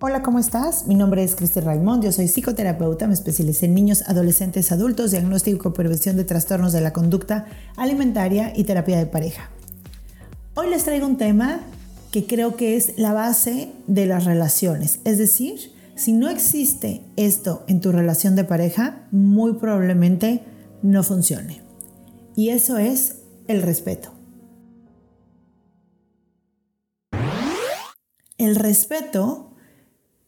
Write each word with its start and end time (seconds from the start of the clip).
Hola, 0.00 0.22
¿cómo 0.22 0.38
estás? 0.38 0.86
Mi 0.86 0.94
nombre 0.94 1.24
es 1.24 1.34
Cristi 1.34 1.58
Raimond, 1.58 2.04
yo 2.04 2.12
soy 2.12 2.28
psicoterapeuta, 2.28 3.08
me 3.08 3.14
especialicé 3.14 3.66
en 3.66 3.74
niños, 3.74 4.04
adolescentes, 4.06 4.70
adultos, 4.70 5.10
diagnóstico 5.10 5.70
y 5.70 5.72
prevención 5.72 6.16
de 6.16 6.22
trastornos 6.22 6.72
de 6.72 6.80
la 6.80 6.92
conducta 6.92 7.46
alimentaria 7.76 8.52
y 8.54 8.62
terapia 8.62 8.96
de 8.96 9.06
pareja. 9.06 9.50
Hoy 10.54 10.70
les 10.70 10.84
traigo 10.84 11.04
un 11.04 11.16
tema 11.16 11.62
que 12.12 12.28
creo 12.28 12.54
que 12.54 12.76
es 12.76 12.96
la 12.96 13.12
base 13.12 13.72
de 13.88 14.06
las 14.06 14.24
relaciones, 14.24 15.00
es 15.02 15.18
decir, 15.18 15.72
si 15.96 16.12
no 16.12 16.30
existe 16.30 17.02
esto 17.16 17.64
en 17.66 17.80
tu 17.80 17.90
relación 17.90 18.36
de 18.36 18.44
pareja, 18.44 19.08
muy 19.10 19.54
probablemente 19.54 20.44
no 20.80 21.02
funcione. 21.02 21.60
Y 22.36 22.50
eso 22.50 22.78
es 22.78 23.16
el 23.48 23.62
respeto. 23.62 24.12
El 28.38 28.54
respeto 28.54 29.47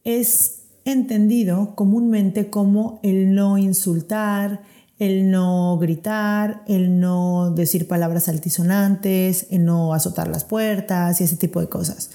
es 0.03 0.63
entendido 0.85 1.75
comúnmente 1.75 2.49
como 2.49 2.99
el 3.03 3.33
no 3.33 3.57
insultar, 3.57 4.63
el 4.99 5.31
no 5.31 5.77
gritar, 5.79 6.63
el 6.67 6.99
no 6.99 7.51
decir 7.55 7.87
palabras 7.87 8.27
altisonantes, 8.27 9.47
el 9.49 9.65
no 9.65 9.93
azotar 9.93 10.27
las 10.27 10.43
puertas 10.43 11.21
y 11.21 11.23
ese 11.23 11.37
tipo 11.37 11.59
de 11.59 11.69
cosas. 11.69 12.11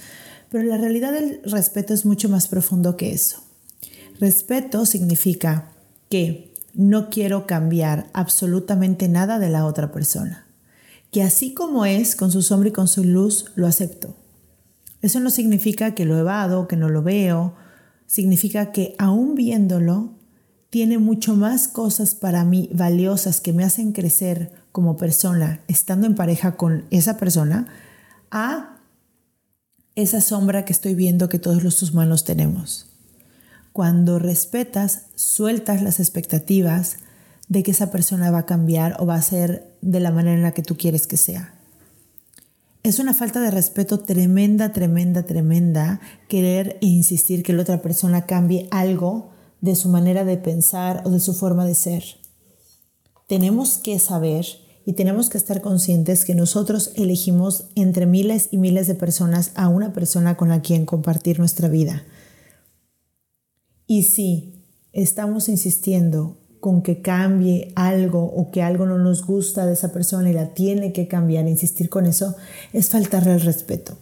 Pero 0.50 0.64
la 0.64 0.76
realidad 0.76 1.12
del 1.12 1.40
respeto 1.44 1.94
es 1.94 2.06
mucho 2.06 2.28
más 2.28 2.48
profundo 2.48 2.96
que 2.96 3.12
eso. 3.12 3.42
Respeto 4.20 4.86
significa 4.86 5.72
que 6.08 6.54
no 6.74 7.10
quiero 7.10 7.46
cambiar 7.46 8.06
absolutamente 8.12 9.08
nada 9.08 9.38
de 9.38 9.50
la 9.50 9.66
otra 9.66 9.90
persona. 9.90 10.46
Que 11.10 11.22
así 11.22 11.54
como 11.54 11.86
es, 11.86 12.14
con 12.14 12.30
su 12.30 12.42
sombra 12.42 12.68
y 12.68 12.72
con 12.72 12.86
su 12.86 13.02
luz, 13.02 13.46
lo 13.56 13.66
acepto. 13.66 14.14
Eso 15.02 15.20
no 15.20 15.30
significa 15.30 15.94
que 15.94 16.04
lo 16.04 16.18
evado, 16.18 16.68
que 16.68 16.76
no 16.76 16.88
lo 16.88 17.02
veo, 17.02 17.54
significa 18.06 18.72
que 18.72 18.94
aún 18.98 19.34
viéndolo, 19.34 20.16
tiene 20.70 20.98
mucho 20.98 21.36
más 21.36 21.68
cosas 21.68 22.14
para 22.14 22.44
mí 22.44 22.68
valiosas 22.72 23.40
que 23.40 23.52
me 23.52 23.64
hacen 23.64 23.92
crecer 23.92 24.52
como 24.72 24.96
persona, 24.96 25.60
estando 25.68 26.06
en 26.06 26.14
pareja 26.14 26.56
con 26.56 26.84
esa 26.90 27.16
persona, 27.16 27.66
a 28.30 28.76
esa 29.94 30.20
sombra 30.20 30.64
que 30.64 30.72
estoy 30.72 30.94
viendo 30.94 31.28
que 31.28 31.38
todos 31.38 31.64
los 31.64 31.82
humanos 31.82 32.24
tenemos. 32.24 32.86
Cuando 33.72 34.18
respetas, 34.18 35.06
sueltas 35.14 35.82
las 35.82 36.00
expectativas 36.00 36.98
de 37.48 37.62
que 37.62 37.70
esa 37.70 37.90
persona 37.90 38.30
va 38.30 38.40
a 38.40 38.46
cambiar 38.46 38.96
o 38.98 39.06
va 39.06 39.14
a 39.14 39.22
ser 39.22 39.74
de 39.80 40.00
la 40.00 40.10
manera 40.10 40.36
en 40.36 40.42
la 40.42 40.52
que 40.52 40.62
tú 40.62 40.76
quieres 40.76 41.06
que 41.06 41.16
sea. 41.16 41.54
Es 42.86 43.00
una 43.00 43.14
falta 43.14 43.40
de 43.40 43.50
respeto 43.50 43.98
tremenda, 43.98 44.72
tremenda, 44.72 45.24
tremenda 45.24 46.00
querer 46.28 46.78
e 46.80 46.86
insistir 46.86 47.42
que 47.42 47.52
la 47.52 47.62
otra 47.62 47.82
persona 47.82 48.26
cambie 48.26 48.68
algo 48.70 49.30
de 49.60 49.74
su 49.74 49.88
manera 49.88 50.24
de 50.24 50.36
pensar 50.36 51.02
o 51.04 51.10
de 51.10 51.18
su 51.18 51.34
forma 51.34 51.66
de 51.66 51.74
ser. 51.74 52.04
Tenemos 53.26 53.78
que 53.78 53.98
saber 53.98 54.46
y 54.84 54.92
tenemos 54.92 55.30
que 55.30 55.36
estar 55.36 55.62
conscientes 55.62 56.24
que 56.24 56.36
nosotros 56.36 56.92
elegimos 56.94 57.64
entre 57.74 58.06
miles 58.06 58.50
y 58.52 58.58
miles 58.58 58.86
de 58.86 58.94
personas 58.94 59.50
a 59.56 59.66
una 59.66 59.92
persona 59.92 60.36
con 60.36 60.48
la 60.48 60.62
quien 60.62 60.86
compartir 60.86 61.40
nuestra 61.40 61.68
vida. 61.68 62.04
Y 63.88 64.04
si 64.04 64.62
estamos 64.92 65.48
insistiendo 65.48 66.38
con 66.60 66.82
que 66.82 67.02
cambie 67.02 67.72
algo 67.76 68.24
o 68.24 68.50
que 68.50 68.62
algo 68.62 68.86
no 68.86 68.98
nos 68.98 69.24
gusta 69.24 69.66
de 69.66 69.74
esa 69.74 69.92
persona 69.92 70.30
y 70.30 70.32
la 70.32 70.54
tiene 70.54 70.92
que 70.92 71.08
cambiar, 71.08 71.48
insistir 71.48 71.88
con 71.88 72.06
eso, 72.06 72.36
es 72.72 72.90
faltarle 72.90 73.34
el 73.34 73.40
respeto. 73.40 73.98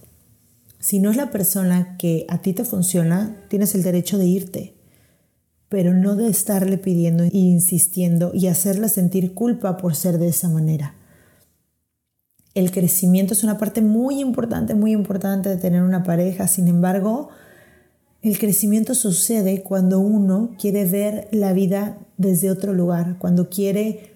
Si 0.78 1.00
no 1.00 1.10
es 1.10 1.16
la 1.16 1.30
persona 1.30 1.96
que 1.96 2.26
a 2.28 2.42
ti 2.42 2.52
te 2.52 2.64
funciona, 2.64 3.44
tienes 3.48 3.74
el 3.74 3.82
derecho 3.82 4.18
de 4.18 4.26
irte, 4.26 4.74
pero 5.68 5.94
no 5.94 6.14
de 6.14 6.28
estarle 6.28 6.78
pidiendo 6.78 7.24
e 7.24 7.30
insistiendo 7.32 8.32
y 8.34 8.48
hacerla 8.48 8.88
sentir 8.88 9.34
culpa 9.34 9.76
por 9.76 9.96
ser 9.96 10.18
de 10.18 10.28
esa 10.28 10.48
manera. 10.48 10.94
El 12.54 12.70
crecimiento 12.70 13.32
es 13.32 13.42
una 13.42 13.58
parte 13.58 13.80
muy 13.80 14.20
importante, 14.20 14.74
muy 14.74 14.92
importante 14.92 15.48
de 15.48 15.56
tener 15.56 15.82
una 15.82 16.04
pareja, 16.04 16.46
sin 16.46 16.68
embargo, 16.68 17.30
el 18.22 18.38
crecimiento 18.38 18.94
sucede 18.94 19.62
cuando 19.62 20.00
uno 20.00 20.54
quiere 20.58 20.84
ver 20.84 21.28
la 21.32 21.52
vida 21.52 21.98
desde 22.16 22.50
otro 22.50 22.72
lugar, 22.72 23.16
cuando 23.18 23.48
quiere 23.48 24.14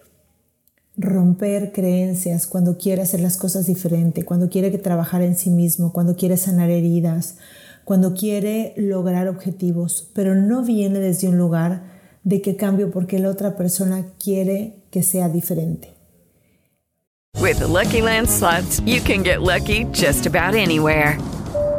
romper 0.97 1.73
creencias, 1.73 2.47
cuando 2.47 2.77
quiere 2.77 3.03
hacer 3.03 3.21
las 3.21 3.37
cosas 3.37 3.67
diferente, 3.67 4.25
cuando 4.25 4.49
quiere 4.51 4.77
trabajar 4.79 5.23
en 5.23 5.37
sí 5.37 5.51
mismo, 5.51 5.93
cuando 5.93 6.17
quiere 6.17 6.37
sanar 6.37 6.71
heridas, 6.71 7.37
cuando 7.85 8.15
quiere 8.15 8.75
lograr 8.77 9.29
objetivos, 9.29 10.11
pero 10.13 10.35
no 10.35 10.63
viene 10.63 10.99
desde 10.99 11.29
un 11.29 11.39
lugar 11.39 11.83
de 12.25 12.43
que 12.43 12.57
cambio 12.57 12.91
porque 12.91 13.19
la 13.19 13.31
otra 13.31 13.57
persona 13.57 14.07
quiere 14.23 14.75
que 14.91 15.03
sea 15.03 15.29
diferente. 15.29 15.95
With 17.41 17.61
Lucky 17.61 18.03
Land 18.03 18.29
slots, 18.29 18.81
you 18.85 19.01
can 19.01 19.23
get 19.23 19.43
lucky 19.43 19.85
just 19.93 20.27
about 20.27 20.55
anywhere. 20.55 21.19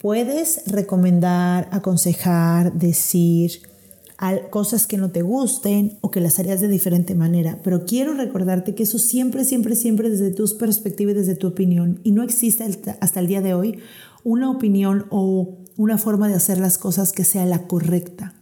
Puedes 0.00 0.62
recomendar, 0.66 1.68
aconsejar, 1.72 2.72
decir 2.72 3.60
cosas 4.48 4.86
que 4.86 4.96
no 4.96 5.10
te 5.10 5.20
gusten 5.20 5.98
o 6.00 6.10
que 6.10 6.22
las 6.22 6.38
harías 6.38 6.62
de 6.62 6.68
diferente 6.68 7.14
manera. 7.14 7.58
Pero 7.62 7.84
quiero 7.84 8.14
recordarte 8.14 8.74
que 8.74 8.84
eso 8.84 8.98
siempre, 8.98 9.44
siempre, 9.44 9.76
siempre 9.76 10.08
desde 10.08 10.30
tu 10.30 10.46
perspectiva 10.56 11.10
y 11.10 11.14
desde 11.14 11.34
tu 11.34 11.48
opinión. 11.48 12.00
Y 12.02 12.12
no 12.12 12.22
existe 12.22 12.64
hasta 13.00 13.20
el 13.20 13.26
día 13.26 13.42
de 13.42 13.52
hoy 13.52 13.80
una 14.24 14.50
opinión 14.50 15.04
o 15.10 15.58
una 15.76 15.98
forma 15.98 16.28
de 16.28 16.34
hacer 16.34 16.58
las 16.58 16.78
cosas 16.78 17.12
que 17.12 17.24
sea 17.24 17.44
la 17.44 17.66
correcta. 17.66 18.32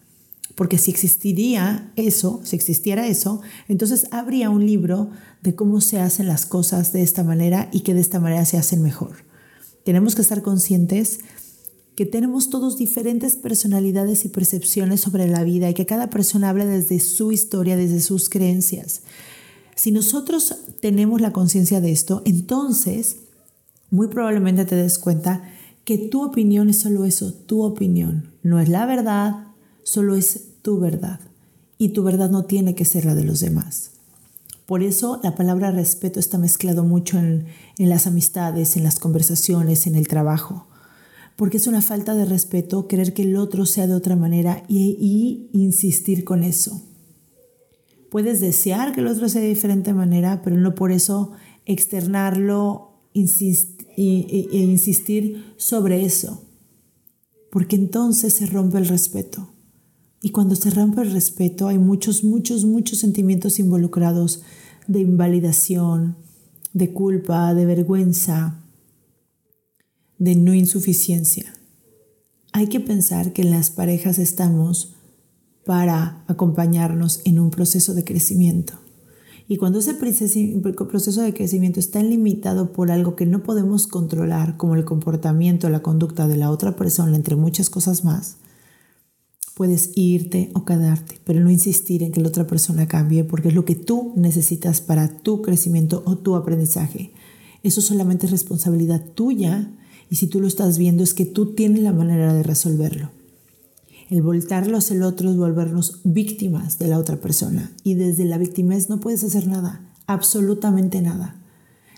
Porque 0.55 0.79
si 0.79 0.93
existiría 0.93 1.93
eso, 1.97 2.41
si 2.45 2.55
existiera 2.55 3.09
eso, 3.09 3.41
entonces 3.67 4.07
habría 4.13 4.49
un 4.49 4.65
libro 4.65 5.11
de 5.43 5.57
cómo 5.57 5.81
se 5.81 5.99
hacen 5.99 6.29
las 6.29 6.47
cosas 6.47 6.93
de 6.93 7.03
esta 7.03 7.25
manera 7.25 7.69
y 7.73 7.81
que 7.81 7.95
de 7.95 8.01
esta 8.01 8.21
manera 8.21 8.45
se 8.45 8.59
hacen 8.59 8.81
mejor. 8.81 9.25
Tenemos 9.85 10.15
que 10.15 10.23
estar 10.23 10.43
conscientes 10.43 11.21
que 11.99 12.07
tenemos 12.07 12.49
todos 12.49 12.79
diferentes 12.79 13.35
personalidades 13.35 14.25
y 14.25 14.29
percepciones 14.29 15.01
sobre 15.01 15.27
la 15.27 15.43
vida 15.43 15.69
y 15.69 15.75
que 15.75 15.85
cada 15.85 16.11
persona 16.11 16.49
habla 16.49 16.65
desde 16.65 17.01
su 17.01 17.33
historia, 17.33 17.77
desde 17.77 18.01
sus 18.01 18.29
creencias. 18.29 19.03
Si 19.75 19.91
nosotros 19.91 20.55
tenemos 20.81 21.21
la 21.21 21.33
conciencia 21.33 21.81
de 21.81 21.91
esto, 21.91 22.23
entonces 22.25 23.17
muy 23.91 24.07
probablemente 24.07 24.65
te 24.65 24.77
des 24.77 24.97
cuenta 24.97 25.43
que 25.85 25.99
tu 25.99 26.23
opinión 26.23 26.69
es 26.69 26.79
solo 26.79 27.05
eso, 27.05 27.33
tu 27.33 27.65
opinión. 27.65 28.31
No 28.45 28.61
es 28.61 28.69
la 28.69 28.87
verdad, 28.87 29.49
solo 29.83 30.15
es 30.15 30.63
tu 30.63 30.79
verdad. 30.79 31.19
Y 31.79 31.89
tu 31.89 32.05
verdad 32.05 32.31
no 32.31 32.45
tiene 32.45 32.77
que 32.77 32.85
ser 32.85 33.07
la 33.07 33.17
de 33.17 33.25
los 33.25 33.41
demás. 33.41 33.91
Por 34.67 34.85
eso 34.85 35.19
la 35.25 35.35
palabra 35.35 35.73
respeto 35.73 36.21
está 36.21 36.39
mezclado 36.39 36.85
mucho 36.85 37.19
en, 37.19 37.49
las 37.77 38.07
amistades, 38.07 38.77
en 38.77 38.85
las 38.85 39.01
conversaciones, 39.01 39.89
en 39.89 39.97
el 39.97 40.07
trabajo. 40.07 40.68
Porque 41.39 41.59
es 41.59 41.69
una 41.69 41.83
falta 41.83 42.17
de 42.17 42.25
respeto 42.25 42.89
querer 42.89 43.15
que 43.15 43.23
el 43.23 43.37
otro 43.37 43.65
sea 43.65 43.87
de 43.87 43.95
otra 43.95 44.17
manera 44.17 44.65
y, 44.67 45.49
insistir 45.53 46.25
con 46.25 46.43
eso. 46.43 46.83
Puedes 48.11 48.41
desear 48.41 48.93
que 48.93 49.03
el 49.03 49.07
otro 49.07 49.29
sea 49.29 49.41
de 49.41 49.47
diferente 49.47 49.95
manera, 49.95 50.43
pero 50.43 50.57
no 50.57 50.75
por 50.75 50.91
eso 50.91 51.31
externarlo 51.65 53.05
e 53.15 53.21
insistir 54.51 55.55
sobre 55.57 56.05
eso. 56.05 56.43
Porque 57.53 57.77
entonces 57.77 58.33
se 58.33 58.47
rompe 58.47 58.79
el 58.79 58.89
respeto. 58.89 59.49
Y 60.21 60.31
cuando 60.31 60.57
se 60.57 60.71
rompe 60.71 61.03
el 61.03 61.13
respeto 61.13 61.69
hay 61.69 61.79
muchos, 61.79 62.25
muchos, 62.25 62.65
muchos 62.65 62.99
sentimientos 62.99 63.61
involucrados 63.61 64.43
de 64.89 65.03
invalidación, 65.03 66.17
de 66.73 66.93
culpa, 66.93 67.55
de 67.55 67.65
vergüenza, 67.65 68.65
de 70.19 70.37
no 70.37 70.55
insuficiencia. 70.55 71.53
Hay 72.53 72.69
que 72.69 72.81
pensar 72.81 73.33
que 73.33 73.43
en 73.43 73.51
las 73.51 73.71
parejas 73.71 74.19
estamos 74.19 74.95
para 75.65 76.25
acompañarnos 76.27 77.21
en 77.25 77.39
un 77.39 77.51
proceso 77.51 77.95
de 77.95 78.05
crecimiento. 78.05 78.75
Y 79.47 79.57
cuando 79.57 79.79
ese 79.79 79.95
proceso 79.95 81.23
de 81.23 81.35
crecimiento 81.35 81.81
está 81.81 82.03
limitado 82.03 82.73
por 82.73 82.91
algo 82.91 83.17
que 83.17 83.27
no 83.27 83.43
podemos 83.43 83.87
controlar, 83.87 84.57
como 84.57 84.75
el 84.75 84.85
comportamiento, 84.85 85.71
la 85.71 85.81
conducta 85.81 86.29
de 86.29 86.37
la 86.37 86.51
otra 86.51 86.77
persona, 86.77 87.17
entre 87.17 87.37
muchas 87.37 87.71
cosas 87.71 88.05
más, 88.05 88.37
Puedes 89.59 89.91
irte 89.97 90.53
o 90.55 90.65
quedarte, 90.65 91.19
pero 91.25 91.41
no 91.41 91.51
insistir 91.51 92.05
en 92.05 92.13
que 92.13 92.21
la 92.21 92.29
otra 92.29 92.47
persona 92.47 92.87
cambie 92.87 93.25
porque 93.25 93.49
es 93.49 93.55
lo 93.55 93.65
que 93.65 93.75
tú 93.75 94.13
necesitas 94.15 94.81
para 94.81 95.09
tu 95.09 95.43
crecimiento 95.43 96.05
o 96.07 96.17
tu 96.17 96.37
aprendizaje. 96.37 97.11
Eso 97.65 97.81
solamente 97.81 98.27
es 98.27 98.31
responsabilidad 98.31 99.05
tuya 99.17 99.77
y 100.11 100.17
si 100.17 100.27
tú 100.27 100.41
lo 100.41 100.47
estás 100.47 100.79
viendo 100.79 101.03
es 101.03 101.15
que 101.15 101.25
tú 101.25 101.55
tienes 101.55 101.83
la 101.83 101.93
manera 101.93 102.33
de 102.35 102.43
resolverlo. 102.43 103.11
El 104.11 104.23
voltarlo 104.23 104.79
hacia 104.79 104.97
el 104.97 105.03
otro 105.03 105.31
es 105.31 105.37
volvernos 105.37 106.01
víctimas 106.05 106.79
de 106.79 106.89
la 106.89 106.99
otra 106.99 107.21
persona 107.21 107.73
y 107.85 107.95
desde 107.95 108.25
la 108.25 108.39
victimez 108.39 108.89
no 108.89 109.01
puedes 109.01 109.23
hacer 109.25 109.47
nada, 109.47 109.93
absolutamente 110.07 111.03
nada. 111.03 111.41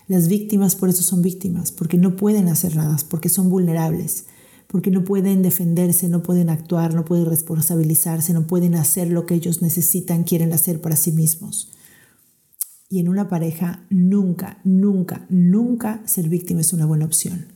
Las 0.07 0.27
víctimas 0.27 0.75
por 0.75 0.89
eso 0.89 1.03
son 1.03 1.21
víctimas, 1.21 1.71
porque 1.71 1.97
no 1.97 2.17
pueden 2.17 2.49
hacer 2.49 2.75
nada, 2.75 2.97
porque 3.09 3.29
son 3.29 3.49
vulnerables 3.49 4.25
porque 4.71 4.89
no 4.89 5.03
pueden 5.03 5.41
defenderse, 5.41 6.07
no 6.07 6.23
pueden 6.23 6.49
actuar, 6.49 6.93
no 6.93 7.03
pueden 7.03 7.25
responsabilizarse, 7.25 8.33
no 8.33 8.47
pueden 8.47 8.75
hacer 8.75 9.09
lo 9.09 9.25
que 9.25 9.33
ellos 9.33 9.61
necesitan, 9.61 10.23
quieren 10.23 10.53
hacer 10.53 10.79
para 10.79 10.95
sí 10.95 11.11
mismos. 11.11 11.73
Y 12.89 12.99
en 12.99 13.09
una 13.09 13.27
pareja 13.27 13.85
nunca, 13.89 14.61
nunca, 14.63 15.25
nunca 15.29 16.01
ser 16.05 16.29
víctima 16.29 16.61
es 16.61 16.71
una 16.71 16.85
buena 16.85 17.03
opción. 17.03 17.50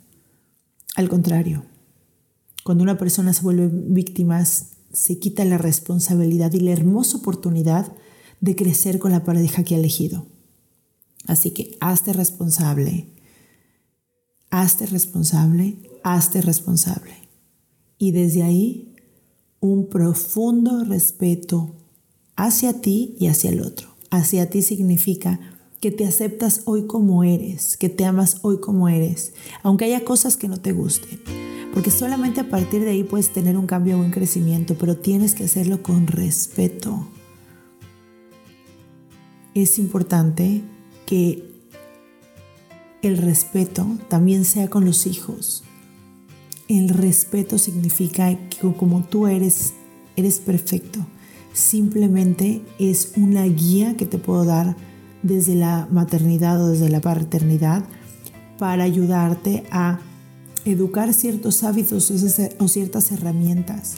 Al 0.96 1.10
contrario, 1.10 1.66
cuando 2.64 2.84
una 2.84 2.98
persona 2.98 3.34
se 3.34 3.44
vuelve 3.44 3.70
víctima, 3.72 4.44
se 4.46 5.20
quita 5.20 5.46
la 5.46 5.58
responsabilidad 5.58 6.54
y 6.54 6.62
la 6.62 6.72
hermosa 6.72 7.18
oportunidad 7.18 7.92
de 8.42 8.56
crecer 8.56 9.00
con 9.00 9.12
la 9.12 9.24
pareja 9.24 9.64
que 9.64 9.76
ha 9.76 9.80
elegido. 9.80 10.26
Así 11.28 11.52
que 11.52 11.78
hazte 11.80 12.14
responsable, 12.14 13.14
hazte 14.50 14.86
responsable 14.86 15.78
hazte 16.06 16.40
responsable. 16.42 17.16
Y 17.98 18.12
desde 18.12 18.44
ahí, 18.44 18.94
un 19.60 19.90
profundo 19.90 20.84
respeto 20.84 21.76
hacia 22.36 22.80
ti 22.80 23.16
y 23.20 23.26
hacia 23.26 23.50
el 23.50 23.62
otro. 23.62 23.96
Hacia 24.12 24.52
ti 24.52 24.62
significa 24.62 25.40
que 25.80 25.92
te 25.92 26.06
aceptas 26.06 26.62
hoy 26.66 26.88
como 26.88 27.24
eres, 27.24 27.78
que 27.78 27.90
te 27.90 28.06
amas 28.06 28.40
hoy 28.42 28.60
como 28.60 28.90
eres, 28.90 29.34
aunque 29.64 29.86
haya 29.86 30.04
cosas 30.04 30.38
que 30.38 30.48
no 30.48 30.58
te 30.58 30.72
gusten. 30.72 31.20
Porque 31.74 31.92
solamente 31.92 32.40
a 32.40 32.50
partir 32.50 32.82
de 32.84 32.92
ahí 32.92 33.04
puedes 33.04 33.34
tener 33.34 33.58
un 33.58 33.68
cambio 33.68 33.98
o 33.98 34.02
un 34.02 34.12
crecimiento, 34.12 34.76
pero 34.76 34.98
tienes 34.98 35.36
que 35.36 35.44
hacerlo 35.44 35.84
con 35.84 36.08
respeto. 36.08 37.06
Es 39.54 39.78
importante 39.78 40.64
que 41.06 41.44
el 43.02 43.18
respeto 43.18 43.86
también 44.08 44.46
sea 44.46 44.70
con 44.70 44.86
los 44.86 45.06
hijos. 45.06 45.64
El 46.68 46.90
respeto 46.90 47.58
significa 47.58 48.36
que 48.50 48.74
como 48.74 49.04
tú 49.04 49.28
eres, 49.28 49.74
eres 50.16 50.40
perfecto. 50.40 51.06
Simplemente 51.54 52.62
es 52.80 53.14
una 53.18 53.46
guía 53.46 53.96
que 53.96 54.06
te 54.06 54.18
puedo 54.18 54.46
dar 54.46 54.76
desde 55.26 55.56
la 55.56 55.88
maternidad 55.90 56.64
o 56.64 56.68
desde 56.68 56.90
la 56.90 57.02
paternidad 57.02 57.84
para 58.60 58.84
ayudarte 58.84 59.64
a 59.72 60.00
educar 60.66 61.14
ciertos 61.14 61.64
hábitos 61.64 62.12
o 62.60 62.68
ciertas 62.68 63.12
herramientas. 63.12 63.96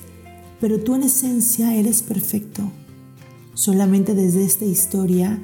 Pero 0.61 0.79
tú 0.79 0.95
en 0.95 1.03
esencia 1.03 1.75
eres 1.75 2.01
perfecto. 2.01 2.71
Solamente 3.53 4.15
desde 4.15 4.45
esta 4.45 4.65
historia 4.65 5.37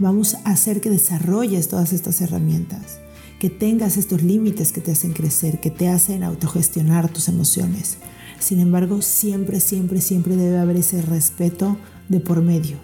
vamos 0.00 0.34
a 0.44 0.50
hacer 0.50 0.80
que 0.80 0.90
desarrolles 0.90 1.68
todas 1.68 1.92
estas 1.92 2.20
herramientas 2.20 2.98
que 3.38 3.50
tengas 3.50 3.96
estos 3.96 4.22
límites 4.22 4.72
que 4.72 4.80
te 4.80 4.90
hacen 4.90 5.12
crecer, 5.12 5.60
que 5.60 5.70
te 5.70 5.88
hacen 5.88 6.24
autogestionar 6.24 7.08
tus 7.08 7.28
emociones. 7.28 7.98
Sin 8.40 8.58
embargo, 8.58 9.00
siempre, 9.00 9.60
siempre, 9.60 10.00
siempre 10.00 10.34
debe 10.34 10.58
haber 10.58 10.78
ese 10.78 11.02
respeto 11.02 11.76
de 12.08 12.18
por 12.18 12.42
medio. 12.42 12.78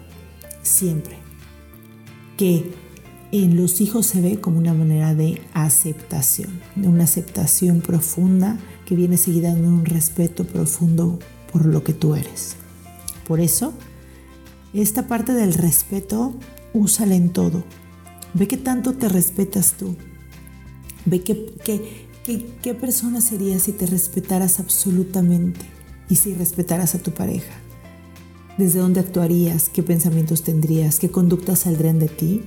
Siempre. 0.63 1.24
Que 2.37 2.71
en 3.31 3.55
los 3.55 3.81
hijos 3.81 4.05
se 4.05 4.21
ve 4.21 4.39
como 4.39 4.57
una 4.57 4.73
manera 4.73 5.15
de 5.15 5.41
aceptación, 5.53 6.61
de 6.75 6.87
una 6.87 7.05
aceptación 7.05 7.81
profunda 7.81 8.57
que 8.85 8.95
viene 8.95 9.17
seguida 9.17 9.53
de 9.53 9.61
un 9.61 9.85
respeto 9.85 10.45
profundo 10.45 11.19
por 11.51 11.65
lo 11.65 11.83
que 11.83 11.93
tú 11.93 12.15
eres. 12.15 12.55
Por 13.27 13.39
eso, 13.39 13.73
esta 14.73 15.07
parte 15.07 15.33
del 15.33 15.53
respeto, 15.53 16.33
úsala 16.73 17.15
en 17.15 17.29
todo. 17.29 17.63
Ve 18.33 18.47
que 18.47 18.57
tanto 18.57 18.93
te 18.93 19.07
respetas 19.09 19.73
tú, 19.73 19.95
Ve 21.05 21.21
qué, 21.21 22.73
persona 22.73 23.21
serías 23.21 23.63
si 23.63 23.71
te 23.71 23.85
respetaras 23.85 24.59
absolutamente 24.59 25.61
y 26.09 26.15
si 26.15 26.33
respetaras 26.33 26.95
a 26.95 26.99
tu 26.99 27.11
pareja. 27.11 27.53
¿Desde 28.57 28.79
dónde 28.79 29.01
actuarías? 29.01 29.67
¿Qué 29.67 29.83
pensamientos 29.83 30.43
tendrías? 30.43 30.97
¿Qué 30.97 31.11
conductas 31.11 31.59
saldrían 31.59 31.99
de 31.99 32.07
ti? 32.07 32.41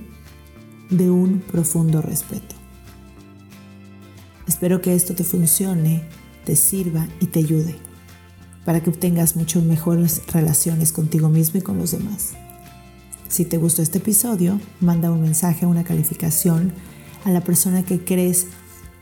De 0.89 1.11
un 1.11 1.39
profundo 1.39 2.01
respeto. 2.01 2.55
Espero 4.47 4.81
que 4.81 4.95
esto 4.95 5.13
te 5.13 5.23
funcione, 5.23 6.01
te 6.45 6.55
sirva 6.55 7.07
y 7.19 7.27
te 7.27 7.39
ayude 7.39 7.75
para 8.65 8.81
que 8.81 8.89
obtengas 8.89 9.35
mucho 9.35 9.61
mejores 9.61 10.23
relaciones 10.33 10.91
contigo 10.91 11.29
mismo 11.29 11.59
y 11.59 11.61
con 11.61 11.77
los 11.77 11.91
demás. 11.91 12.31
Si 13.27 13.45
te 13.45 13.57
gustó 13.57 13.83
este 13.83 13.99
episodio, 13.99 14.59
manda 14.79 15.11
un 15.11 15.21
mensaje, 15.21 15.67
una 15.67 15.83
calificación 15.83 16.73
a 17.23 17.29
la 17.29 17.41
persona 17.41 17.83
que 17.83 18.03
crees 18.03 18.47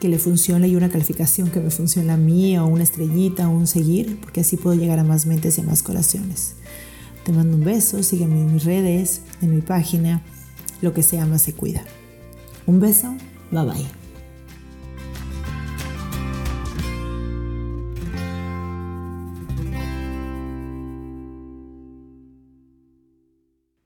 que 0.02 0.10
le 0.10 0.20
funcione 0.20 0.68
y 0.68 0.76
una 0.76 0.90
calificación 0.90 1.50
que 1.50 1.62
me 1.62 1.72
funcione 1.72 2.12
a 2.12 2.18
mí 2.18 2.58
o 2.58 2.66
una 2.66 2.84
estrellita 2.84 3.48
o 3.48 3.52
un 3.52 3.66
seguir, 3.66 4.20
porque 4.20 4.42
así 4.42 4.58
puedo 4.58 4.78
llegar 4.78 5.00
a 5.00 5.06
más 5.06 5.26
mentes 5.26 5.58
y 5.58 5.62
a 5.62 5.64
más 5.64 5.82
corazones. 5.82 6.56
Te 7.28 7.34
mando 7.34 7.58
un 7.58 7.66
beso, 7.66 8.02
sígueme 8.04 8.36
en 8.36 8.54
mis 8.54 8.64
redes, 8.64 9.22
en 9.42 9.54
mi 9.54 9.60
página, 9.60 10.22
lo 10.82 10.94
que 10.94 11.04
se 11.04 11.18
llama 11.18 11.40
se 11.40 11.54
cuida. 11.54 11.84
Un 12.66 12.80
beso, 12.80 13.14
bye 13.52 13.66
bye. 13.66 13.86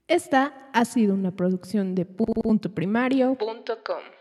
Esta 0.08 0.54
ha 0.72 0.86
sido 0.86 1.16
una 1.16 1.36
producción 1.36 1.96
de 1.96 2.06
puntoprimario.com. 2.06 4.21